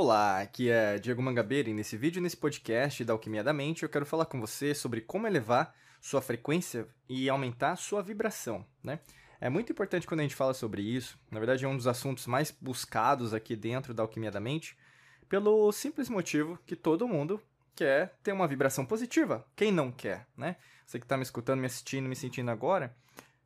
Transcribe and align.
Olá, 0.00 0.42
aqui 0.42 0.70
é 0.70 0.96
Diego 0.96 1.20
Mangabeira 1.20 1.68
e 1.68 1.74
nesse 1.74 1.96
vídeo, 1.96 2.22
nesse 2.22 2.36
podcast 2.36 3.04
da 3.04 3.12
Alquimia 3.12 3.42
da 3.42 3.52
Mente, 3.52 3.82
eu 3.82 3.88
quero 3.88 4.06
falar 4.06 4.26
com 4.26 4.40
você 4.40 4.72
sobre 4.72 5.00
como 5.00 5.26
elevar 5.26 5.74
sua 6.00 6.22
frequência 6.22 6.86
e 7.08 7.28
aumentar 7.28 7.74
sua 7.74 8.00
vibração, 8.00 8.64
né? 8.80 9.00
É 9.40 9.50
muito 9.50 9.72
importante 9.72 10.06
quando 10.06 10.20
a 10.20 10.22
gente 10.22 10.36
fala 10.36 10.54
sobre 10.54 10.82
isso, 10.82 11.18
na 11.32 11.40
verdade 11.40 11.64
é 11.64 11.68
um 11.68 11.76
dos 11.76 11.88
assuntos 11.88 12.28
mais 12.28 12.52
buscados 12.52 13.34
aqui 13.34 13.56
dentro 13.56 13.92
da 13.92 14.04
Alquimia 14.04 14.30
da 14.30 14.38
Mente, 14.38 14.78
pelo 15.28 15.72
simples 15.72 16.08
motivo 16.08 16.56
que 16.64 16.76
todo 16.76 17.08
mundo 17.08 17.42
quer 17.74 18.14
ter 18.22 18.30
uma 18.30 18.46
vibração 18.46 18.86
positiva. 18.86 19.44
Quem 19.56 19.72
não 19.72 19.90
quer, 19.90 20.28
né? 20.36 20.54
Você 20.86 21.00
que 21.00 21.06
está 21.06 21.16
me 21.16 21.24
escutando, 21.24 21.58
me 21.58 21.66
assistindo, 21.66 22.08
me 22.08 22.14
sentindo 22.14 22.52
agora, 22.52 22.94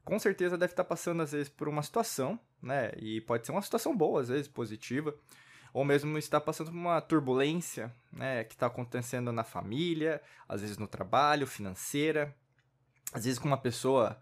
com 0.04 0.18
certeza 0.18 0.58
deve 0.58 0.74
estar 0.74 0.84
tá 0.84 0.88
passando 0.90 1.22
às 1.22 1.32
vezes 1.32 1.48
por 1.48 1.66
uma 1.66 1.82
situação, 1.82 2.38
né? 2.60 2.92
E 2.98 3.22
pode 3.22 3.46
ser 3.46 3.52
uma 3.52 3.62
situação 3.62 3.96
boa, 3.96 4.20
às 4.20 4.28
vezes 4.28 4.48
positiva, 4.48 5.16
ou 5.72 5.84
mesmo 5.84 6.18
está 6.18 6.40
passando 6.40 6.70
por 6.70 6.76
uma 6.76 7.00
turbulência 7.00 7.94
né, 8.12 8.44
que 8.44 8.54
está 8.54 8.66
acontecendo 8.66 9.32
na 9.32 9.42
família, 9.42 10.20
às 10.48 10.60
vezes 10.60 10.76
no 10.76 10.86
trabalho, 10.86 11.46
financeira, 11.46 12.34
às 13.12 13.24
vezes 13.24 13.38
com 13.38 13.48
uma 13.48 13.56
pessoa 13.56 14.18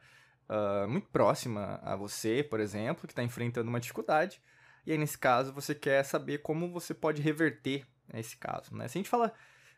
uh, 0.49 0.89
muito 0.89 1.09
próxima 1.09 1.81
a 1.83 1.97
você, 1.97 2.43
por 2.43 2.61
exemplo, 2.61 3.07
que 3.07 3.13
está 3.13 3.23
enfrentando 3.23 3.69
uma 3.69 3.81
dificuldade, 3.81 4.41
e 4.87 4.93
aí 4.93 4.99
nesse 4.99 5.19
caso 5.19 5.53
você 5.53 5.75
quer 5.75 6.05
saber 6.05 6.39
como 6.39 6.71
você 6.73 6.95
pode 6.95 7.21
reverter 7.21 7.87
esse 8.15 8.37
caso. 8.37 8.75
Né? 8.75 8.87
Se 8.89 8.99
a 8.99 9.01
gente 9.01 9.11
fala, 9.11 9.33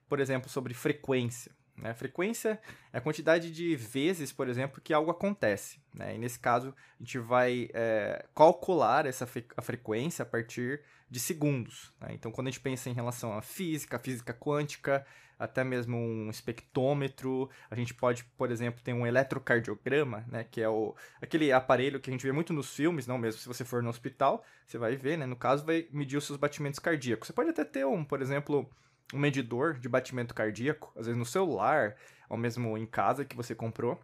por 0.08 0.20
exemplo, 0.20 0.50
sobre 0.50 0.74
frequência, 0.74 1.52
né? 1.76 1.94
Frequência 1.94 2.60
é 2.92 2.98
a 2.98 3.00
quantidade 3.00 3.50
de 3.50 3.74
vezes, 3.76 4.32
por 4.32 4.48
exemplo, 4.48 4.80
que 4.80 4.92
algo 4.92 5.10
acontece. 5.10 5.80
Né? 5.94 6.14
E 6.14 6.18
nesse 6.18 6.38
caso, 6.38 6.74
a 7.00 7.02
gente 7.02 7.18
vai 7.18 7.68
é, 7.72 8.24
calcular 8.34 9.06
essa 9.06 9.28
a 9.56 9.62
frequência 9.62 10.22
a 10.22 10.26
partir 10.26 10.82
de 11.10 11.18
segundos. 11.18 11.92
Né? 12.00 12.08
Então, 12.12 12.30
quando 12.30 12.48
a 12.48 12.50
gente 12.50 12.60
pensa 12.60 12.90
em 12.90 12.94
relação 12.94 13.36
à 13.36 13.42
física, 13.42 13.98
física 13.98 14.32
quântica, 14.32 15.04
até 15.38 15.64
mesmo 15.64 15.96
um 15.96 16.30
espectrômetro, 16.30 17.50
a 17.70 17.74
gente 17.74 17.92
pode, 17.92 18.24
por 18.36 18.50
exemplo, 18.50 18.80
ter 18.82 18.92
um 18.92 19.06
eletrocardiograma, 19.06 20.24
né? 20.28 20.44
que 20.44 20.60
é 20.60 20.68
o, 20.68 20.94
aquele 21.20 21.50
aparelho 21.52 21.98
que 21.98 22.10
a 22.10 22.12
gente 22.12 22.24
vê 22.24 22.32
muito 22.32 22.52
nos 22.52 22.74
filmes, 22.74 23.06
não 23.06 23.18
mesmo 23.18 23.40
se 23.40 23.48
você 23.48 23.64
for 23.64 23.82
no 23.82 23.90
hospital, 23.90 24.44
você 24.64 24.78
vai 24.78 24.94
ver, 24.94 25.18
né? 25.18 25.26
no 25.26 25.34
caso, 25.34 25.64
vai 25.64 25.88
medir 25.90 26.16
os 26.16 26.24
seus 26.24 26.38
batimentos 26.38 26.78
cardíacos. 26.78 27.26
Você 27.26 27.32
pode 27.32 27.50
até 27.50 27.64
ter 27.64 27.84
um, 27.84 28.04
por 28.04 28.22
exemplo 28.22 28.70
um 29.12 29.18
medidor 29.18 29.78
de 29.78 29.88
batimento 29.88 30.34
cardíaco, 30.34 30.92
às 30.96 31.06
vezes 31.06 31.18
no 31.18 31.26
celular, 31.26 31.96
ou 32.28 32.36
mesmo 32.36 32.76
em 32.78 32.86
casa 32.86 33.24
que 33.24 33.36
você 33.36 33.54
comprou, 33.54 34.00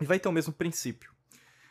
e 0.00 0.04
vai 0.04 0.18
ter 0.18 0.28
o 0.28 0.32
mesmo 0.32 0.52
princípio. 0.52 1.12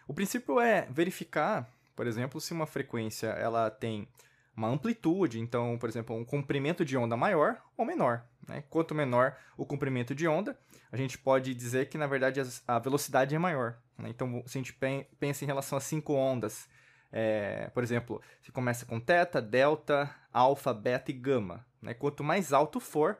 O 0.08 0.13
princípio 0.13 0.59
é 0.59 0.88
verificar, 0.89 1.69
por 1.95 2.08
exemplo, 2.08 2.39
se 2.39 2.53
uma 2.53 2.66
frequência 2.66 3.28
ela 3.28 3.69
tem 3.69 4.08
uma 4.55 4.69
amplitude, 4.69 5.39
então, 5.39 5.78
por 5.78 5.88
exemplo, 5.88 6.16
um 6.16 6.25
comprimento 6.25 6.83
de 6.83 6.97
onda 6.97 7.16
maior 7.16 7.61
ou 7.78 7.85
menor. 7.85 8.25
Né? 8.47 8.63
Quanto 8.69 8.95
menor 8.95 9.38
o 9.55 9.66
comprimento 9.66 10.16
de 10.16 10.28
onda, 10.28 10.58
a 10.91 10.97
gente 10.97 11.17
pode 11.17 11.53
dizer 11.53 11.89
que, 11.89 11.97
na 11.97 12.08
verdade, 12.08 12.41
a 12.67 12.80
velocidade 12.80 13.35
é 13.35 13.38
maior. 13.38 13.78
Né? 13.97 14.09
Então, 14.09 14.44
se 14.47 14.58
a 14.58 14.61
gente 14.61 14.73
pensa 15.19 15.44
em 15.44 15.47
relação 15.47 15.78
a 15.78 15.81
cinco 15.81 16.13
ondas, 16.13 16.67
é, 17.11 17.69
por 17.73 17.83
exemplo, 17.83 18.22
se 18.41 18.52
começa 18.52 18.85
com 18.85 19.00
teta, 19.00 19.39
delta, 19.39 20.09
alfa, 20.33 20.73
beta 20.73 21.11
e 21.11 21.13
gama. 21.13 21.66
Né? 21.81 21.94
Quanto 21.94 22.23
mais 22.23 22.53
alto 22.53 22.80
for, 22.80 23.17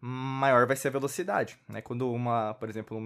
maior 0.00 0.66
vai 0.66 0.76
ser 0.76 0.88
a 0.88 0.92
velocidade. 0.92 1.58
Né? 1.68 1.80
Quando 1.80 2.10
uma, 2.12 2.54
por 2.54 2.68
exemplo, 2.68 2.98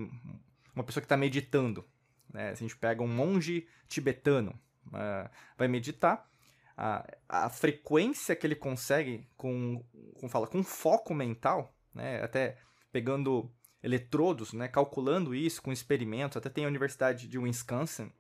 uma 0.74 0.84
pessoa 0.84 1.00
que 1.00 1.06
está 1.06 1.16
meditando, 1.16 1.84
né? 2.32 2.54
se 2.54 2.64
a 2.64 2.66
gente 2.66 2.76
pega 2.76 3.02
um 3.02 3.08
monge 3.08 3.66
tibetano, 3.88 4.58
uh, 4.88 5.30
vai 5.56 5.68
meditar, 5.68 6.28
a, 6.76 7.06
a 7.28 7.48
frequência 7.48 8.36
que 8.36 8.46
ele 8.46 8.54
consegue 8.54 9.26
com, 9.36 9.82
com, 10.14 10.28
fala, 10.28 10.46
com 10.46 10.62
foco 10.62 11.14
mental, 11.14 11.74
né? 11.94 12.22
até 12.22 12.56
pegando 12.92 13.50
eletrodos, 13.82 14.52
né? 14.52 14.68
calculando 14.68 15.34
isso 15.34 15.62
com 15.62 15.72
experimentos, 15.72 16.36
até 16.36 16.48
tem 16.48 16.64
a 16.64 16.68
Universidade 16.68 17.28
de 17.28 17.38
Wisconsin, 17.38 18.10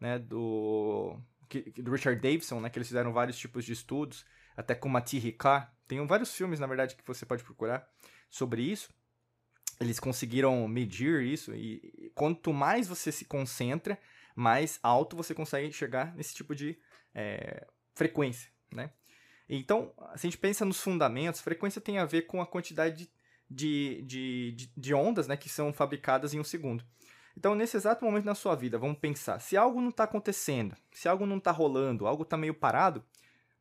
né? 0.00 0.18
do, 0.18 1.18
que, 1.48 1.60
do 1.82 1.90
Richard 1.90 2.20
Davidson, 2.20 2.60
né? 2.60 2.70
que 2.70 2.78
eles 2.78 2.88
fizeram 2.88 3.12
vários 3.12 3.36
tipos 3.38 3.64
de 3.64 3.72
estudos, 3.72 4.24
até 4.56 4.74
com 4.74 4.88
Mati 4.88 5.18
Ricard. 5.18 5.68
Tem 5.86 6.04
vários 6.06 6.34
filmes, 6.34 6.58
na 6.58 6.66
verdade, 6.66 6.96
que 6.96 7.06
você 7.06 7.24
pode 7.26 7.44
procurar 7.44 7.88
sobre 8.30 8.62
isso. 8.62 8.90
Eles 9.78 10.00
conseguiram 10.00 10.66
medir 10.66 11.22
isso 11.22 11.54
e 11.54 12.10
quanto 12.14 12.52
mais 12.52 12.88
você 12.88 13.12
se 13.12 13.24
concentra, 13.26 13.98
mais 14.34 14.78
alto 14.82 15.16
você 15.16 15.34
consegue 15.34 15.70
chegar 15.72 16.14
nesse 16.16 16.34
tipo 16.34 16.54
de 16.54 16.78
é, 17.14 17.66
frequência, 17.94 18.50
né? 18.72 18.90
Então, 19.48 19.92
se 20.16 20.26
a 20.26 20.30
gente 20.30 20.38
pensa 20.38 20.64
nos 20.64 20.80
fundamentos, 20.80 21.40
frequência 21.40 21.80
tem 21.80 21.98
a 21.98 22.04
ver 22.04 22.22
com 22.22 22.40
a 22.40 22.46
quantidade 22.46 23.08
de, 23.48 24.02
de, 24.02 24.52
de, 24.52 24.72
de 24.76 24.94
ondas 24.94 25.28
né, 25.28 25.36
que 25.36 25.48
são 25.48 25.72
fabricadas 25.72 26.34
em 26.34 26.40
um 26.40 26.44
segundo. 26.44 26.84
Então, 27.36 27.54
nesse 27.54 27.76
exato 27.76 28.04
momento 28.04 28.24
na 28.24 28.34
sua 28.34 28.54
vida, 28.54 28.78
vamos 28.78 28.98
pensar: 28.98 29.38
se 29.40 29.56
algo 29.56 29.80
não 29.80 29.90
está 29.90 30.04
acontecendo, 30.04 30.74
se 30.90 31.08
algo 31.08 31.26
não 31.26 31.38
está 31.38 31.50
rolando, 31.50 32.06
algo 32.06 32.22
está 32.22 32.36
meio 32.36 32.54
parado, 32.54 33.04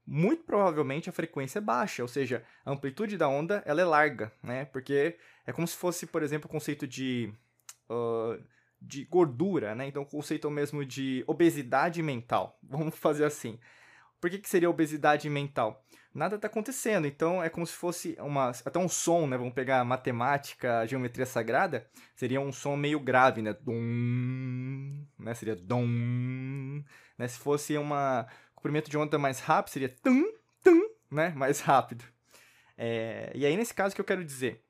muito 0.06 0.44
provavelmente 0.44 1.10
a 1.10 1.14
frequência 1.14 1.60
é 1.60 1.62
baixa, 1.62 2.04
ou 2.04 2.08
seja, 2.08 2.44
a 2.64 2.72
amplitude 2.72 3.18
da 3.18 3.28
onda 3.28 3.64
ela 3.66 3.82
é 3.82 3.86
larga, 3.86 4.32
né? 4.44 4.66
Porque 4.66 5.18
é 5.46 5.52
como 5.52 5.68
se 5.68 5.76
fosse, 5.76 6.06
por 6.06 6.22
exemplo, 6.22 6.48
o 6.48 6.52
conceito 6.52 6.88
de, 6.88 7.34
uh, 7.90 8.42
de 8.80 9.06
gordura, 9.06 9.74
né? 9.74 9.88
Então, 9.88 10.04
o 10.04 10.06
conceito 10.06 10.50
mesmo 10.52 10.86
de 10.86 11.24
obesidade 11.28 12.02
mental. 12.04 12.60
Vamos 12.64 12.96
fazer 12.96 13.26
assim. 13.26 13.60
Por 14.22 14.30
que, 14.30 14.40
que 14.40 14.50
seria 14.50 14.70
obesidade 14.70 15.30
mental? 15.30 15.84
Nada 16.14 16.38
está 16.38 16.48
acontecendo, 16.48 17.06
então 17.06 17.44
é 17.44 17.50
como 17.50 17.68
se 17.68 17.74
fosse 17.74 18.16
uma, 18.22 18.50
até 18.50 18.80
um 18.80 18.88
som, 18.88 19.28
né? 19.28 19.38
Vamos 19.38 19.54
pegar 19.54 19.84
matemática, 19.84 20.88
geometria 20.88 21.26
sagrada, 21.26 21.86
seria 22.16 22.40
um 22.40 22.54
som 22.54 22.78
meio 22.78 23.02
grave, 23.02 23.42
né? 23.42 23.54
Dum, 23.54 25.06
né? 25.20 25.34
Seria 25.34 25.58
dom, 25.58 25.86
né? 27.18 27.28
Se 27.28 27.38
fosse 27.38 27.78
uma 27.78 28.28
comprimento 28.66 28.90
de 28.90 28.98
onda 28.98 29.20
mais 29.20 29.40
rápido, 29.40 29.74
seria 29.74 29.90
tum, 29.90 30.26
tum, 30.64 30.90
né? 31.12 31.30
Mais 31.36 31.60
rápido. 31.62 32.04
É, 32.76 33.32
e 33.36 33.46
aí, 33.46 33.56
nesse 33.56 33.76
caso 33.76 33.94
que 33.94 34.02
eu 34.02 34.06
quero 34.06 34.26
dizer, 34.26 34.64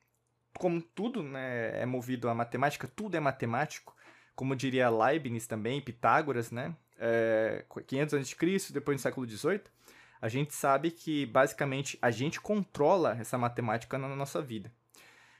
como 0.57 0.81
tudo 0.81 1.23
né, 1.23 1.81
é 1.81 1.85
movido 1.85 2.27
a 2.27 2.35
matemática, 2.35 2.89
tudo 2.93 3.15
é 3.15 3.21
matemático, 3.21 3.95
como 4.35 4.53
diria 4.53 4.89
Leibniz 4.89 5.47
também, 5.47 5.79
Pitágoras, 5.79 6.51
né? 6.51 6.75
É, 6.99 7.63
500 7.87 8.13
a.C., 8.15 8.73
depois 8.73 8.97
do 8.97 9.01
século 9.01 9.25
XVIII, 9.25 9.61
a 10.21 10.27
gente 10.27 10.53
sabe 10.53 10.91
que, 10.91 11.25
basicamente, 11.27 11.97
a 12.01 12.11
gente 12.11 12.41
controla 12.41 13.15
essa 13.17 13.37
matemática 13.37 13.97
na 13.97 14.09
nossa 14.09 14.41
vida. 14.41 14.69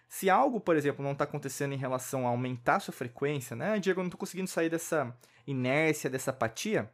Se 0.07 0.29
algo, 0.29 0.61
por 0.61 0.77
exemplo, 0.77 1.03
não 1.03 1.11
está 1.11 1.25
acontecendo 1.25 1.73
em 1.73 1.77
relação 1.77 2.25
a 2.25 2.29
aumentar 2.29 2.77
a 2.77 2.79
sua 2.79 2.93
frequência, 2.93 3.53
né? 3.53 3.77
Diego, 3.79 3.99
eu 3.99 4.03
não 4.03 4.07
estou 4.07 4.19
conseguindo 4.19 4.49
sair 4.49 4.69
dessa 4.69 5.13
inércia, 5.45 6.09
dessa 6.09 6.31
apatia, 6.31 6.89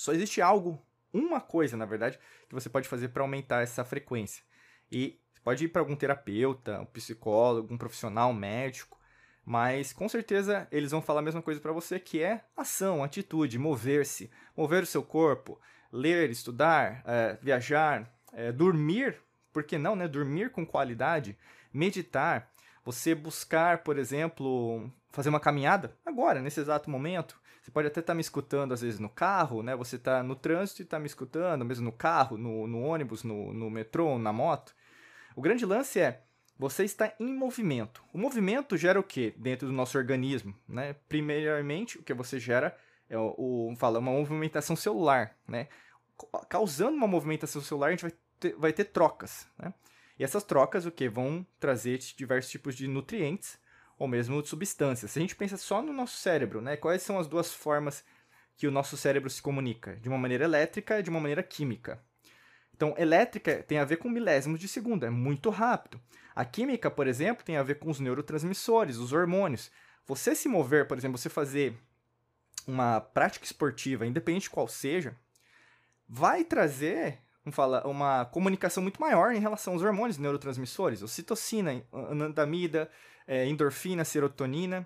só 0.00 0.14
existe 0.14 0.40
algo, 0.40 0.82
uma 1.12 1.42
coisa, 1.42 1.76
na 1.76 1.84
verdade, 1.84 2.18
que 2.48 2.54
você 2.54 2.70
pode 2.70 2.88
fazer 2.88 3.08
para 3.08 3.22
aumentar 3.22 3.60
essa 3.60 3.84
frequência. 3.84 4.42
E 4.90 5.20
pode 5.44 5.66
ir 5.66 5.68
para 5.68 5.82
algum 5.82 5.94
terapeuta, 5.94 6.80
um 6.80 6.86
psicólogo, 6.86 7.74
um 7.74 7.76
profissional, 7.76 8.30
um 8.30 8.34
médico, 8.34 8.98
mas 9.44 9.92
com 9.92 10.08
certeza 10.08 10.66
eles 10.72 10.90
vão 10.90 11.02
falar 11.02 11.20
a 11.20 11.22
mesma 11.22 11.42
coisa 11.42 11.60
para 11.60 11.70
você, 11.70 12.00
que 12.00 12.22
é 12.22 12.42
ação, 12.56 13.04
atitude, 13.04 13.58
mover-se, 13.58 14.30
mover 14.56 14.84
o 14.84 14.86
seu 14.86 15.02
corpo, 15.02 15.60
ler, 15.92 16.30
estudar, 16.30 17.02
é, 17.04 17.38
viajar, 17.42 18.10
é, 18.32 18.50
dormir, 18.50 19.20
por 19.52 19.64
que 19.64 19.76
não, 19.76 19.94
né? 19.94 20.08
Dormir 20.08 20.50
com 20.50 20.64
qualidade, 20.64 21.36
meditar, 21.70 22.50
você 22.82 23.14
buscar, 23.14 23.82
por 23.82 23.98
exemplo, 23.98 24.90
fazer 25.10 25.28
uma 25.28 25.40
caminhada 25.40 25.94
agora, 26.06 26.40
nesse 26.40 26.58
exato 26.58 26.88
momento, 26.88 27.38
você 27.70 27.72
pode 27.72 27.86
até 27.86 28.00
estar 28.00 28.12
tá 28.12 28.14
me 28.14 28.20
escutando, 28.20 28.74
às 28.74 28.80
vezes, 28.80 28.98
no 28.98 29.08
carro, 29.08 29.62
né? 29.62 29.76
Você 29.76 29.94
está 29.94 30.22
no 30.22 30.34
trânsito 30.34 30.82
e 30.82 30.84
está 30.84 30.98
me 30.98 31.06
escutando, 31.06 31.64
mesmo 31.64 31.84
no 31.84 31.92
carro, 31.92 32.36
no, 32.36 32.66
no 32.66 32.82
ônibus, 32.82 33.22
no, 33.22 33.54
no 33.54 33.70
metrô, 33.70 34.18
na 34.18 34.32
moto. 34.32 34.74
O 35.36 35.40
grande 35.40 35.64
lance 35.64 36.00
é, 36.00 36.22
você 36.58 36.84
está 36.84 37.14
em 37.20 37.32
movimento. 37.32 38.02
O 38.12 38.18
movimento 38.18 38.76
gera 38.76 38.98
o 38.98 39.04
que 39.04 39.32
dentro 39.36 39.68
do 39.68 39.72
nosso 39.72 39.96
organismo? 39.96 40.54
Né? 40.68 40.96
Primeiramente, 41.08 41.96
o 41.98 42.02
que 42.02 42.12
você 42.12 42.40
gera 42.40 42.76
é 43.08 43.16
o, 43.16 43.34
o 43.38 43.76
fala, 43.76 44.00
uma 44.00 44.10
movimentação 44.10 44.74
celular. 44.74 45.36
Né? 45.46 45.68
Causando 46.48 46.96
uma 46.96 47.06
movimentação 47.06 47.62
celular, 47.62 47.88
a 47.88 47.90
gente 47.92 48.02
vai 48.02 48.12
ter, 48.40 48.56
vai 48.56 48.72
ter 48.72 48.84
trocas. 48.86 49.46
Né? 49.56 49.72
E 50.18 50.24
essas 50.24 50.42
trocas 50.42 50.84
o 50.86 50.90
que 50.90 51.08
vão 51.08 51.46
trazer 51.60 51.98
diversos 51.98 52.50
tipos 52.50 52.74
de 52.74 52.88
nutrientes 52.88 53.58
ou 54.00 54.08
mesmo 54.08 54.40
de 54.42 54.48
substâncias. 54.48 55.10
Se 55.10 55.18
a 55.18 55.22
gente 55.22 55.36
pensa 55.36 55.58
só 55.58 55.82
no 55.82 55.92
nosso 55.92 56.16
cérebro, 56.16 56.62
né, 56.62 56.74
quais 56.74 57.02
são 57.02 57.18
as 57.18 57.26
duas 57.26 57.52
formas 57.52 58.02
que 58.56 58.66
o 58.66 58.70
nosso 58.70 58.96
cérebro 58.96 59.28
se 59.28 59.42
comunica? 59.42 59.94
De 59.96 60.08
uma 60.08 60.16
maneira 60.16 60.44
elétrica 60.44 60.98
e 60.98 61.02
de 61.02 61.10
uma 61.10 61.20
maneira 61.20 61.42
química. 61.42 62.02
Então, 62.74 62.94
elétrica 62.96 63.62
tem 63.62 63.76
a 63.76 63.84
ver 63.84 63.98
com 63.98 64.08
milésimos 64.08 64.58
de 64.58 64.66
segundo, 64.66 65.04
é 65.04 65.10
muito 65.10 65.50
rápido. 65.50 66.00
A 66.34 66.46
química, 66.46 66.90
por 66.90 67.06
exemplo, 67.06 67.44
tem 67.44 67.58
a 67.58 67.62
ver 67.62 67.78
com 67.78 67.90
os 67.90 68.00
neurotransmissores, 68.00 68.96
os 68.96 69.12
hormônios. 69.12 69.70
Você 70.06 70.34
se 70.34 70.48
mover, 70.48 70.88
por 70.88 70.96
exemplo, 70.96 71.18
você 71.18 71.28
fazer 71.28 71.76
uma 72.66 73.02
prática 73.02 73.44
esportiva, 73.44 74.06
independente 74.06 74.44
de 74.44 74.50
qual 74.50 74.66
seja, 74.66 75.14
vai 76.08 76.42
trazer 76.42 77.18
uma 77.84 78.24
comunicação 78.24 78.82
muito 78.82 78.98
maior 78.98 79.34
em 79.34 79.40
relação 79.40 79.74
aos 79.74 79.82
hormônios 79.82 80.16
neurotransmissores, 80.16 81.02
ocitocina, 81.02 81.82
anandamida, 81.92 82.90
é, 83.30 83.46
endorfina, 83.46 84.04
serotonina, 84.04 84.84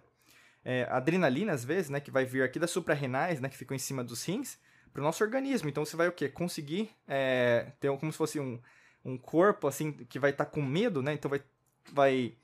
é, 0.63 0.87
adrenalina, 0.91 1.51
às 1.51 1.65
vezes, 1.65 1.89
né, 1.89 1.99
que 1.99 2.11
vai 2.11 2.27
vir 2.27 2.43
aqui 2.43 2.59
das 2.59 2.71
suprarrenais, 2.71 3.41
né, 3.41 3.49
que 3.49 3.57
ficam 3.57 3.75
em 3.75 3.79
cima 3.79 4.05
dos 4.05 4.23
rins, 4.23 4.59
para 4.93 5.01
o 5.01 5.03
nosso 5.03 5.25
organismo. 5.25 5.67
Então 5.67 5.83
você 5.83 5.97
vai 5.97 6.09
o 6.09 6.13
quê? 6.13 6.29
Conseguir 6.29 6.91
é, 7.09 7.73
ter 7.81 7.91
como 7.99 8.13
se 8.13 8.19
fosse 8.19 8.39
um, 8.39 8.61
um 9.03 9.17
corpo 9.17 9.67
assim 9.67 9.93
que 9.93 10.19
vai 10.19 10.31
estar 10.31 10.45
tá 10.45 10.51
com 10.51 10.61
medo, 10.61 11.03
né? 11.03 11.15
Então 11.15 11.29
vai, 11.29 11.43
vai 11.91 12.37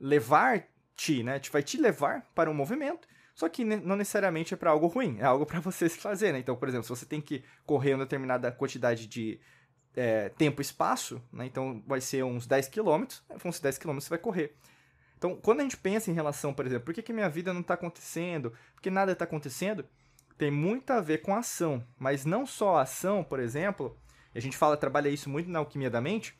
levar-te, 0.00 1.24
né? 1.24 1.40
Vai 1.50 1.62
te 1.62 1.76
levar 1.76 2.22
para 2.36 2.48
um 2.48 2.54
movimento. 2.54 3.06
Só 3.34 3.48
que 3.48 3.64
não 3.64 3.96
necessariamente 3.96 4.54
é 4.54 4.56
para 4.56 4.70
algo 4.70 4.86
ruim, 4.86 5.18
é 5.18 5.24
algo 5.24 5.44
para 5.44 5.58
você 5.60 5.88
se 5.88 5.98
fazer, 5.98 6.32
né? 6.32 6.38
Então, 6.38 6.56
por 6.56 6.68
exemplo, 6.68 6.84
se 6.84 6.90
você 6.90 7.04
tem 7.04 7.20
que 7.20 7.44
correr 7.66 7.94
uma 7.94 8.04
determinada 8.04 8.50
quantidade 8.50 9.06
de 9.06 9.38
é, 9.94 10.28
tempo 10.30 10.60
e 10.60 10.62
espaço, 10.62 11.20
né? 11.32 11.44
Então 11.46 11.82
vai 11.86 12.00
ser 12.00 12.22
uns 12.22 12.46
10 12.46 12.68
quilômetros, 12.68 13.22
né? 13.28 13.36
uns 13.44 13.60
10 13.60 13.76
quilômetros 13.76 14.04
você 14.04 14.10
vai 14.10 14.18
correr. 14.18 14.56
Então, 15.18 15.34
quando 15.34 15.58
a 15.58 15.62
gente 15.64 15.76
pensa 15.76 16.12
em 16.12 16.14
relação, 16.14 16.54
por 16.54 16.64
exemplo, 16.64 16.84
por 16.84 16.94
que, 16.94 17.02
que 17.02 17.12
minha 17.12 17.28
vida 17.28 17.52
não 17.52 17.60
está 17.60 17.74
acontecendo, 17.74 18.52
por 18.72 18.80
que 18.80 18.88
nada 18.88 19.10
está 19.10 19.24
acontecendo, 19.24 19.84
tem 20.38 20.48
muito 20.48 20.92
a 20.92 21.00
ver 21.00 21.22
com 21.22 21.34
a 21.34 21.40
ação, 21.40 21.84
mas 21.98 22.24
não 22.24 22.46
só 22.46 22.76
a 22.76 22.82
ação, 22.82 23.24
por 23.24 23.40
exemplo, 23.40 23.98
a 24.32 24.38
gente 24.38 24.56
fala, 24.56 24.76
trabalha 24.76 25.08
isso 25.08 25.28
muito 25.28 25.50
na 25.50 25.58
alquimia 25.58 25.90
da 25.90 26.00
mente, 26.00 26.38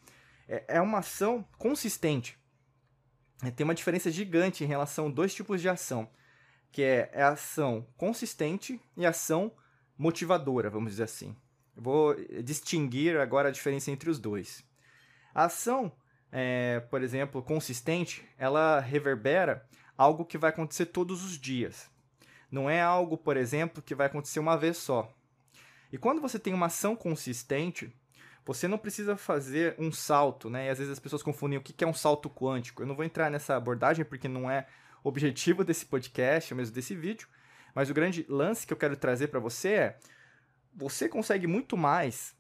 é, 0.49 0.77
é 0.77 0.81
uma 0.81 0.99
ação 0.99 1.45
consistente. 1.59 2.39
É, 3.43 3.51
tem 3.51 3.65
uma 3.65 3.75
diferença 3.75 4.13
gigante 4.13 4.63
em 4.63 4.69
relação 4.69 5.09
a 5.09 5.11
dois 5.11 5.35
tipos 5.35 5.61
de 5.61 5.69
ação, 5.69 6.09
que 6.71 6.81
é, 6.81 7.11
é 7.13 7.23
ação 7.25 7.85
consistente 7.97 8.81
e 8.97 9.05
ação 9.05 9.51
motivadora, 9.99 10.71
vamos 10.71 10.93
dizer 10.93 11.03
assim. 11.03 11.35
Eu 11.77 11.83
vou 11.83 12.15
distinguir 12.45 13.17
agora 13.17 13.49
a 13.49 13.53
diferença 13.53 13.91
entre 13.91 14.09
os 14.09 14.21
dois. 14.21 14.65
A 15.35 15.47
ação, 15.47 15.91
é, 16.31 16.81
por 16.91 17.03
exemplo, 17.03 17.43
consistente, 17.43 18.27
ela 18.39 18.81
reverbera 18.81 19.67
algo 19.97 20.25
que 20.25 20.39
vai 20.39 20.51
acontecer 20.51 20.87
todos 20.87 21.25
os 21.25 21.39
dias. 21.39 21.91
Não 22.51 22.69
é 22.69 22.81
algo, 22.81 23.17
por 23.17 23.37
exemplo, 23.37 23.83
que 23.83 23.95
vai 23.95 24.07
acontecer 24.07 24.39
uma 24.39 24.57
vez 24.57 24.77
só. 24.77 25.13
E 25.93 25.99
quando 25.99 26.21
você 26.21 26.39
tem 26.39 26.55
uma 26.55 26.67
ação 26.67 26.95
consistente, 26.95 27.93
você 28.45 28.67
não 28.67 28.79
precisa 28.79 29.17
fazer 29.17 29.75
um 29.79 29.93
salto, 29.93 30.49
né? 30.49 30.67
E 30.67 30.71
às 30.71 30.79
vezes 30.79 30.93
as 30.93 30.99
pessoas 30.99 31.23
confundem 31.23 31.59
o 31.59 31.63
que 31.63 31.85
é 31.85 31.87
um 31.87 31.95
salto 31.95 32.31
quântico. 32.31 32.83
Eu 32.83 32.87
não 32.87 32.97
vou 32.97 33.05
entrar 33.05 33.31
nessa 33.31 33.57
abordagem 33.57 34.05
porque 34.05 34.29
não 34.29 34.51
é 34.51 34.67
objetivo 35.05 35.65
desse 35.65 35.85
podcast, 35.85 36.55
mesmo 36.55 36.75
desse 36.75 36.95
vídeo. 36.95 37.29
Mas 37.75 37.91
o 37.91 37.95
grande 37.95 38.25
lance 38.29 38.67
que 38.67 38.73
eu 38.73 38.77
quero 38.77 38.97
trazer 38.97 39.29
para 39.29 39.41
você 39.41 39.69
é: 39.69 39.99
você 40.75 41.09
consegue 41.09 41.47
muito 41.47 41.77
mais 41.77 42.35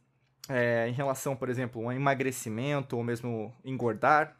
é, 0.48 0.88
em 0.88 0.92
relação, 0.92 1.36
por 1.36 1.48
exemplo, 1.48 1.88
a 1.88 1.94
emagrecimento 1.94 2.96
ou 2.96 3.04
mesmo 3.04 3.54
engordar, 3.64 4.36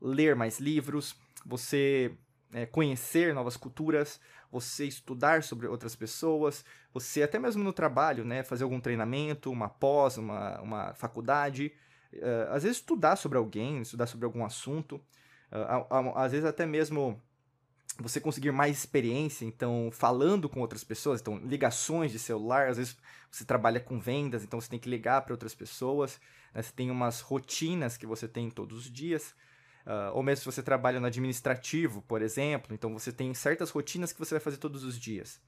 ler 0.00 0.36
mais 0.36 0.60
livros, 0.60 1.16
você 1.44 2.12
é, 2.52 2.66
conhecer 2.66 3.34
novas 3.34 3.56
culturas, 3.56 4.20
você 4.50 4.86
estudar 4.86 5.42
sobre 5.42 5.66
outras 5.66 5.94
pessoas, 5.94 6.64
você 6.92 7.22
até 7.22 7.38
mesmo 7.38 7.62
no 7.62 7.72
trabalho, 7.72 8.24
né, 8.24 8.42
fazer 8.42 8.64
algum 8.64 8.80
treinamento, 8.80 9.50
uma 9.50 9.68
pós, 9.68 10.16
uma, 10.16 10.60
uma 10.60 10.94
faculdade, 10.94 11.72
uh, 12.14 12.52
às 12.52 12.62
vezes 12.62 12.78
estudar 12.78 13.16
sobre 13.16 13.36
alguém, 13.36 13.82
estudar 13.82 14.06
sobre 14.06 14.24
algum 14.24 14.44
assunto, 14.44 14.96
uh, 15.52 16.16
às 16.16 16.32
vezes 16.32 16.46
até 16.46 16.64
mesmo 16.64 17.20
você 17.98 18.20
conseguir 18.20 18.52
mais 18.52 18.78
experiência, 18.78 19.44
então 19.44 19.90
falando 19.92 20.48
com 20.48 20.60
outras 20.60 20.84
pessoas, 20.84 21.20
então 21.20 21.38
ligações 21.38 22.12
de 22.12 22.18
celular, 22.18 22.68
às 22.68 22.76
vezes 22.76 22.96
você 23.30 23.44
trabalha 23.44 23.80
com 23.80 23.98
vendas, 23.98 24.44
então 24.44 24.60
você 24.60 24.68
tem 24.68 24.78
que 24.78 24.88
ligar 24.88 25.22
para 25.22 25.34
outras 25.34 25.54
pessoas, 25.54 26.20
né? 26.54 26.62
você 26.62 26.72
tem 26.72 26.90
umas 26.90 27.20
rotinas 27.20 27.96
que 27.96 28.06
você 28.06 28.28
tem 28.28 28.50
todos 28.50 28.78
os 28.78 28.90
dias. 28.90 29.34
Uh, 29.84 30.12
ou 30.12 30.22
mesmo 30.22 30.40
se 30.40 30.44
você 30.44 30.62
trabalha 30.62 31.00
no 31.00 31.06
administrativo, 31.06 32.02
por 32.02 32.20
exemplo, 32.20 32.74
então 32.74 32.92
você 32.92 33.10
tem 33.10 33.32
certas 33.32 33.70
rotinas 33.70 34.12
que 34.12 34.18
você 34.18 34.34
vai 34.34 34.40
fazer 34.40 34.58
todos 34.58 34.84
os 34.84 34.98
dias. 34.98 35.40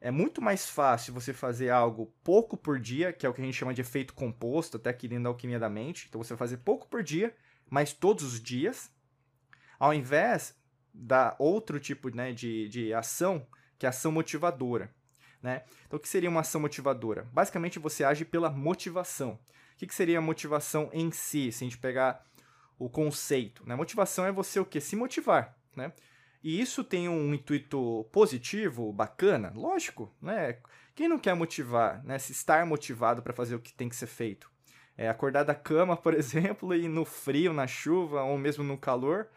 É 0.00 0.10
muito 0.10 0.40
mais 0.40 0.68
fácil 0.68 1.12
você 1.12 1.32
fazer 1.32 1.70
algo 1.70 2.12
pouco 2.22 2.56
por 2.56 2.78
dia, 2.78 3.12
que 3.12 3.26
é 3.26 3.28
o 3.28 3.34
que 3.34 3.40
a 3.40 3.44
gente 3.44 3.56
chama 3.56 3.74
de 3.74 3.80
efeito 3.80 4.14
composto, 4.14 4.76
até 4.76 4.90
aqui 4.90 5.08
dentro 5.08 5.24
da 5.24 5.30
alquimia 5.30 5.58
da 5.58 5.68
mente. 5.68 6.06
Então 6.08 6.22
você 6.22 6.34
vai 6.34 6.38
fazer 6.38 6.58
pouco 6.58 6.86
por 6.86 7.02
dia, 7.02 7.34
mas 7.68 7.92
todos 7.92 8.22
os 8.22 8.40
dias, 8.40 8.92
ao 9.78 9.92
invés 9.92 10.54
da 10.98 11.36
outro 11.38 11.78
tipo 11.78 12.14
né, 12.14 12.32
de, 12.32 12.68
de 12.68 12.92
ação, 12.92 13.46
que 13.78 13.86
é 13.86 13.88
a 13.88 13.90
ação 13.90 14.10
motivadora. 14.10 14.92
Né? 15.40 15.62
Então, 15.86 15.96
o 15.96 16.00
que 16.00 16.08
seria 16.08 16.28
uma 16.28 16.40
ação 16.40 16.60
motivadora? 16.60 17.28
Basicamente, 17.32 17.78
você 17.78 18.02
age 18.02 18.24
pela 18.24 18.50
motivação. 18.50 19.38
O 19.74 19.78
que, 19.78 19.86
que 19.86 19.94
seria 19.94 20.18
a 20.18 20.22
motivação 20.22 20.90
em 20.92 21.12
si? 21.12 21.52
Se 21.52 21.62
a 21.62 21.66
gente 21.66 21.78
pegar 21.78 22.24
o 22.76 22.88
conceito. 22.88 23.66
Né? 23.66 23.76
Motivação 23.76 24.24
é 24.24 24.32
você 24.32 24.58
o 24.58 24.64
que? 24.64 24.80
Se 24.80 24.96
motivar. 24.96 25.56
Né? 25.76 25.92
E 26.42 26.60
isso 26.60 26.82
tem 26.82 27.08
um 27.08 27.32
intuito 27.32 28.08
positivo, 28.10 28.92
bacana? 28.92 29.52
Lógico, 29.54 30.12
né? 30.20 30.58
Quem 30.94 31.08
não 31.08 31.18
quer 31.18 31.34
motivar, 31.34 32.02
né? 32.04 32.18
Se 32.18 32.32
estar 32.32 32.64
motivado 32.66 33.22
para 33.22 33.32
fazer 33.32 33.54
o 33.54 33.60
que 33.60 33.72
tem 33.72 33.88
que 33.88 33.96
ser 33.96 34.06
feito? 34.06 34.50
É 34.96 35.08
acordar 35.08 35.44
da 35.44 35.54
cama, 35.54 35.94
por 35.98 36.14
exemplo, 36.14 36.74
e 36.74 36.88
no 36.88 37.04
frio, 37.04 37.52
na 37.52 37.66
chuva, 37.66 38.22
ou 38.22 38.36
mesmo 38.36 38.64
no 38.64 38.76
calor 38.76 39.28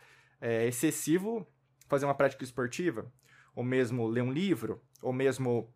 é, 0.42 0.68
excessivo, 0.68 1.48
fazer 1.88 2.06
uma 2.06 2.16
prática 2.16 2.44
esportiva, 2.44 3.12
ou 3.56 3.64
mesmo 3.64 4.08
ler 4.08 4.24
um 4.24 4.32
livro, 4.32 4.82
ou 5.02 5.14
mesmo 5.14 5.74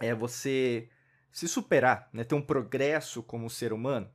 é, 0.00 0.14
você 0.14 0.88
se 1.32 1.48
superar, 1.48 2.08
né? 2.12 2.22
ter 2.22 2.34
um 2.34 2.42
progresso 2.42 3.22
como 3.22 3.50
ser 3.50 3.72
humano. 3.72 4.08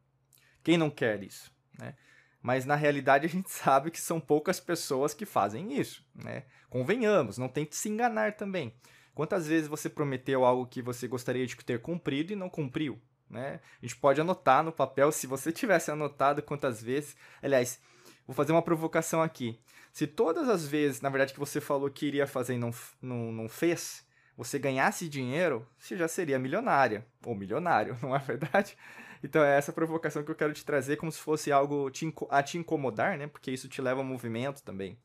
Quem 0.64 0.78
não 0.78 0.90
quer 0.90 1.24
isso? 1.24 1.52
Né? 1.78 1.96
mas 2.44 2.66
na 2.66 2.76
realidade 2.76 3.26
a 3.26 3.30
gente 3.30 3.50
sabe 3.50 3.90
que 3.90 4.02
são 4.02 4.20
poucas 4.20 4.60
pessoas 4.60 5.14
que 5.14 5.26
fazem 5.26 5.80
isso, 5.80 6.06
né? 6.14 6.44
Convenhamos, 6.70 7.38
não 7.38 7.48
tente 7.48 7.76
se 7.76 7.88
enganar 7.88 8.36
também. 8.36 8.76
Quantas 9.16 9.48
vezes 9.48 9.68
você 9.68 9.90
prometeu 9.90 10.44
algo 10.44 10.68
que 10.68 10.82
você 10.82 11.08
gostaria 11.08 11.48
de 11.48 11.56
ter 11.56 11.80
cumprido 11.82 12.34
e 12.34 12.36
não 12.36 12.50
cumpriu, 12.50 13.02
né? 13.30 13.62
A 13.82 13.86
gente 13.86 13.96
pode 13.96 14.20
anotar 14.20 14.62
no 14.62 14.74
papel, 14.74 15.12
se 15.12 15.26
você 15.26 15.52
tivesse 15.54 15.90
anotado 15.90 16.44
quantas 16.44 16.84
vezes, 16.84 17.16
aliás, 17.42 17.80
vou 18.28 18.36
fazer 18.36 18.52
uma 18.52 18.62
provocação 18.62 19.22
aqui. 19.22 19.60
Se 19.92 20.08
todas 20.08 20.50
as 20.50 20.66
vezes, 20.66 21.02
na 21.02 21.10
verdade, 21.10 21.34
que 21.34 21.40
você 21.40 21.62
falou 21.62 21.90
que 21.90 22.06
iria 22.06 22.26
fazer 22.26 22.56
e 22.56 22.58
não, 22.58 22.72
não, 23.02 23.32
não 23.32 23.50
fez, 23.50 24.06
você 24.36 24.58
ganhasse 24.58 25.08
dinheiro, 25.08 25.68
você 25.78 25.96
já 25.96 26.08
seria 26.08 26.40
milionária 26.40 27.06
ou 27.26 27.36
milionário, 27.36 27.98
não 28.02 28.16
é 28.16 28.20
verdade? 28.20 28.76
Então 29.24 29.44
é 29.44 29.58
essa 29.58 29.72
provocação 29.72 30.24
que 30.24 30.32
eu 30.32 30.36
quero 30.36 30.54
te 30.54 30.66
trazer 30.66 30.98
como 30.98 31.12
se 31.12 31.20
fosse 31.20 31.52
algo 31.52 31.90
a 32.30 32.44
te 32.44 32.58
incomodar, 32.58 33.18
né? 33.18 33.28
Porque 33.28 33.52
isso 33.52 33.70
te 33.70 33.82
leva 33.82 34.02
a 34.02 34.04
movimento 34.04 34.62
também. 34.64 34.98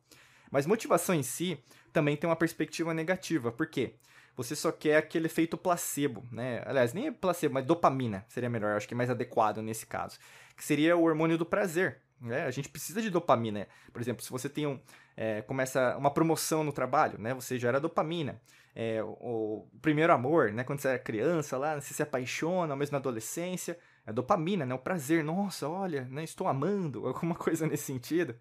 Mas 0.50 0.66
motivação 0.66 1.14
em 1.14 1.22
si 1.22 1.62
também 1.92 2.16
tem 2.16 2.28
uma 2.28 2.34
perspectiva 2.34 2.92
negativa. 2.92 3.52
Por 3.52 3.66
quê? 3.66 3.94
Você 4.34 4.54
só 4.54 4.72
quer 4.72 4.96
aquele 4.96 5.26
efeito 5.26 5.58
placebo, 5.58 6.26
né? 6.32 6.62
Aliás, 6.64 6.92
nem 6.92 7.08
é 7.08 7.12
placebo, 7.12 7.54
mas 7.54 7.66
dopamina 7.66 8.24
seria 8.28 8.48
melhor, 8.48 8.76
acho 8.76 8.88
que 8.88 8.94
é 8.94 8.96
mais 8.96 9.10
adequado 9.10 9.60
nesse 9.60 9.86
caso. 9.86 10.18
Que 10.56 10.64
seria 10.64 10.96
o 10.96 11.02
hormônio 11.02 11.36
do 11.36 11.44
prazer. 11.44 12.00
Né? 12.20 12.44
A 12.44 12.50
gente 12.50 12.68
precisa 12.68 13.00
de 13.00 13.10
dopamina. 13.10 13.66
Por 13.92 14.00
exemplo, 14.00 14.22
se 14.22 14.30
você 14.30 14.48
tem 14.48 14.66
um, 14.66 14.80
é, 15.16 15.42
começa 15.42 15.96
uma 15.96 16.10
promoção 16.10 16.62
no 16.62 16.72
trabalho, 16.72 17.18
né? 17.18 17.34
Você 17.34 17.58
gera 17.58 17.80
dopamina. 17.80 18.40
É, 18.74 19.02
o, 19.02 19.08
o, 19.08 19.68
primeiro 19.80 20.12
amor, 20.12 20.52
né? 20.52 20.62
Quando 20.64 20.80
você 20.80 20.88
é 20.88 20.98
criança 20.98 21.56
lá, 21.58 21.80
você 21.80 21.92
se 21.92 22.02
apaixona, 22.02 22.76
mesmo 22.76 22.92
na 22.92 22.98
adolescência, 22.98 23.78
é 24.06 24.12
dopamina, 24.12 24.64
né? 24.64 24.74
O 24.74 24.78
prazer, 24.78 25.24
nossa, 25.24 25.68
olha, 25.68 26.04
né? 26.04 26.22
estou 26.22 26.46
amando, 26.46 27.06
alguma 27.08 27.34
coisa 27.34 27.66
nesse 27.66 27.84
sentido. 27.84 28.36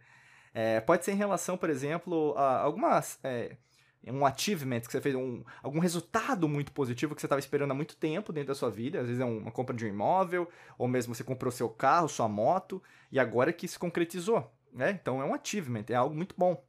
É, 0.54 0.80
pode 0.80 1.06
ser 1.06 1.12
em 1.12 1.16
relação, 1.16 1.58
por 1.58 1.70
exemplo, 1.70 2.34
a 2.38 2.60
algumas. 2.62 3.20
É, 4.04 4.12
um 4.12 4.26
achievement 4.26 4.82
que 4.82 4.92
você 4.92 5.02
fez, 5.02 5.16
um, 5.16 5.44
algum 5.62 5.80
resultado 5.80 6.48
muito 6.48 6.72
positivo 6.72 7.14
que 7.14 7.22
você 7.22 7.26
estava 7.26 7.40
esperando 7.40 7.72
há 7.72 7.74
muito 7.74 7.96
tempo 7.96 8.32
dentro 8.32 8.50
da 8.50 8.56
sua 8.56 8.70
vida. 8.70 9.02
Às 9.02 9.08
vezes 9.08 9.22
é 9.22 9.26
uma 9.26 9.52
compra 9.52 9.76
de 9.76 9.86
um 9.86 9.90
imóvel, 9.90 10.48
ou 10.78 10.88
mesmo 10.88 11.14
você 11.14 11.24
comprou 11.24 11.52
seu 11.52 11.70
carro, 11.70 12.08
sua 12.08 12.28
moto, 12.28 12.82
e 13.12 13.20
agora 13.20 13.52
que 13.52 13.68
se 13.68 13.78
concretizou. 13.78 14.52
Né? 14.74 14.92
Então 14.92 15.22
é 15.22 15.26
um 15.26 15.34
achievement, 15.34 15.86
é 15.90 15.96
algo 15.96 16.16
muito 16.16 16.36
bom. 16.38 16.64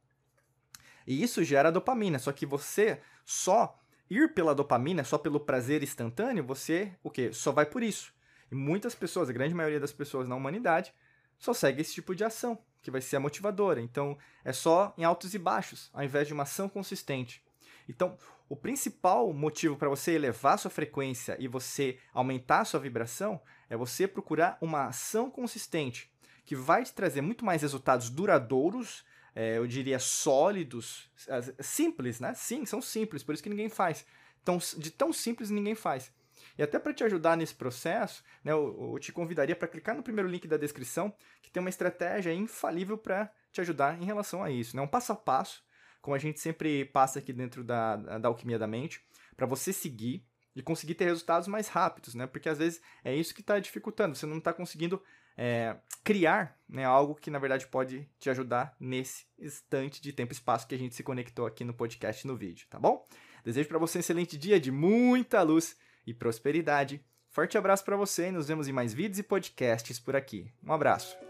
E 1.05 1.23
isso 1.23 1.43
gera 1.43 1.71
dopamina, 1.71 2.19
só 2.19 2.31
que 2.31 2.45
você 2.45 2.99
só 3.25 3.79
ir 4.09 4.33
pela 4.33 4.55
dopamina, 4.55 5.03
só 5.03 5.17
pelo 5.17 5.39
prazer 5.39 5.83
instantâneo, 5.83 6.43
você 6.43 6.93
o 7.03 7.09
quê? 7.09 7.31
Só 7.31 7.51
vai 7.51 7.65
por 7.65 7.83
isso. 7.83 8.13
E 8.51 8.55
muitas 8.55 8.95
pessoas, 8.95 9.29
a 9.29 9.33
grande 9.33 9.53
maioria 9.53 9.79
das 9.79 9.91
pessoas 9.91 10.27
na 10.27 10.35
humanidade, 10.35 10.93
só 11.37 11.53
segue 11.53 11.81
esse 11.81 11.93
tipo 11.93 12.15
de 12.15 12.23
ação, 12.23 12.57
que 12.81 12.91
vai 12.91 13.01
ser 13.01 13.17
a 13.17 13.19
motivadora. 13.19 13.81
Então, 13.81 14.17
é 14.43 14.53
só 14.53 14.93
em 14.97 15.03
altos 15.03 15.33
e 15.33 15.39
baixos, 15.39 15.89
ao 15.93 16.03
invés 16.03 16.27
de 16.27 16.33
uma 16.33 16.43
ação 16.43 16.69
consistente. 16.69 17.43
Então, 17.87 18.17
o 18.47 18.55
principal 18.55 19.31
motivo 19.31 19.75
para 19.75 19.89
você 19.89 20.13
elevar 20.13 20.57
sua 20.57 20.71
frequência 20.71 21.35
e 21.39 21.47
você 21.47 21.99
aumentar 22.13 22.65
sua 22.65 22.79
vibração 22.79 23.39
é 23.69 23.77
você 23.77 24.07
procurar 24.07 24.57
uma 24.59 24.85
ação 24.85 25.29
consistente, 25.29 26.11
que 26.45 26.55
vai 26.55 26.83
te 26.83 26.93
trazer 26.93 27.21
muito 27.21 27.45
mais 27.45 27.61
resultados 27.61 28.09
duradouros, 28.09 29.05
é, 29.35 29.57
eu 29.57 29.67
diria 29.67 29.99
sólidos, 29.99 31.11
simples, 31.59 32.19
né? 32.19 32.33
Sim, 32.33 32.65
são 32.65 32.81
simples, 32.81 33.23
por 33.23 33.33
isso 33.33 33.43
que 33.43 33.49
ninguém 33.49 33.69
faz. 33.69 34.05
Então, 34.41 34.57
de 34.77 34.89
tão 34.89 35.13
simples 35.13 35.49
ninguém 35.49 35.75
faz. 35.75 36.11
E 36.59 36.61
até 36.61 36.77
para 36.77 36.93
te 36.93 37.05
ajudar 37.05 37.37
nesse 37.37 37.55
processo, 37.55 38.21
né, 38.43 38.51
eu, 38.51 38.91
eu 38.93 38.99
te 38.99 39.13
convidaria 39.13 39.55
para 39.55 39.65
clicar 39.65 39.95
no 39.95 40.03
primeiro 40.03 40.29
link 40.29 40.45
da 40.45 40.57
descrição, 40.57 41.15
que 41.41 41.49
tem 41.49 41.61
uma 41.61 41.69
estratégia 41.69 42.33
infalível 42.33 42.97
para 42.97 43.31
te 43.49 43.61
ajudar 43.61 43.97
em 43.97 44.03
relação 44.03 44.43
a 44.43 44.51
isso. 44.51 44.75
Né? 44.75 44.81
Um 44.81 44.87
passo 44.87 45.13
a 45.13 45.15
passo, 45.15 45.63
como 46.01 46.15
a 46.15 46.19
gente 46.19 46.37
sempre 46.37 46.83
passa 46.83 47.19
aqui 47.19 47.31
dentro 47.31 47.63
da, 47.63 47.95
da 47.95 48.27
Alquimia 48.27 48.59
da 48.59 48.67
Mente, 48.67 49.01
para 49.37 49.45
você 49.45 49.71
seguir 49.71 50.21
e 50.53 50.61
conseguir 50.61 50.95
ter 50.95 51.05
resultados 51.05 51.47
mais 51.47 51.69
rápidos, 51.69 52.13
né? 52.13 52.27
Porque 52.27 52.49
às 52.49 52.57
vezes 52.57 52.81
é 53.05 53.15
isso 53.15 53.33
que 53.33 53.39
está 53.39 53.57
dificultando, 53.57 54.17
você 54.17 54.25
não 54.25 54.39
está 54.39 54.51
conseguindo 54.51 55.01
é, 55.37 55.77
criar 56.03 56.59
né, 56.67 56.83
algo 56.83 57.15
que 57.15 57.31
na 57.31 57.39
verdade 57.39 57.67
pode 57.67 58.05
te 58.19 58.29
ajudar 58.29 58.75
nesse 58.77 59.25
instante 59.39 60.01
de 60.01 60.11
tempo 60.11 60.33
e 60.33 60.35
espaço 60.35 60.67
que 60.67 60.75
a 60.75 60.77
gente 60.77 60.93
se 60.93 61.03
conectou 61.03 61.45
aqui 61.45 61.63
no 61.63 61.73
podcast 61.73 62.27
no 62.27 62.35
vídeo, 62.35 62.67
tá 62.69 62.77
bom? 62.77 63.07
Desejo 63.45 63.69
para 63.69 63.79
você 63.79 63.99
um 63.99 64.01
excelente 64.01 64.37
dia 64.37 64.59
de 64.59 64.71
muita 64.71 65.41
luz 65.41 65.77
e 66.09 66.13
prosperidade. 66.13 67.01
Forte 67.29 67.57
abraço 67.57 67.85
para 67.85 67.95
você 67.95 68.27
e 68.27 68.31
nos 68.31 68.47
vemos 68.47 68.67
em 68.67 68.73
mais 68.73 68.93
vídeos 68.93 69.19
e 69.19 69.23
podcasts 69.23 69.99
por 69.99 70.15
aqui. 70.15 70.51
Um 70.63 70.73
abraço. 70.73 71.28